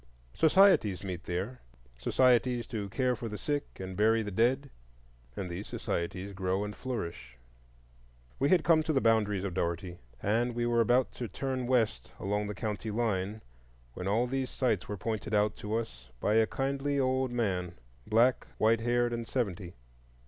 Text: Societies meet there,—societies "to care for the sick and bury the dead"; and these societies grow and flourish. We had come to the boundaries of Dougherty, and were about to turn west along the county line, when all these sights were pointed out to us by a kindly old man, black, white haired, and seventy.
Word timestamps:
Societies 0.33 1.03
meet 1.03 1.25
there,—societies 1.25 2.65
"to 2.65 2.89
care 2.89 3.15
for 3.15 3.29
the 3.29 3.37
sick 3.37 3.79
and 3.79 3.95
bury 3.95 4.23
the 4.23 4.31
dead"; 4.31 4.71
and 5.35 5.47
these 5.47 5.67
societies 5.67 6.33
grow 6.33 6.63
and 6.63 6.75
flourish. 6.75 7.37
We 8.39 8.49
had 8.49 8.63
come 8.63 8.81
to 8.81 8.93
the 8.93 8.99
boundaries 8.99 9.43
of 9.43 9.53
Dougherty, 9.53 9.99
and 10.19 10.55
were 10.55 10.81
about 10.81 11.11
to 11.11 11.27
turn 11.27 11.67
west 11.67 12.11
along 12.19 12.47
the 12.47 12.55
county 12.55 12.89
line, 12.89 13.43
when 13.93 14.07
all 14.07 14.25
these 14.25 14.49
sights 14.49 14.87
were 14.89 14.97
pointed 14.97 15.35
out 15.35 15.55
to 15.57 15.75
us 15.75 16.09
by 16.19 16.33
a 16.33 16.47
kindly 16.47 16.99
old 16.99 17.29
man, 17.29 17.75
black, 18.07 18.47
white 18.57 18.81
haired, 18.81 19.13
and 19.13 19.27
seventy. 19.27 19.75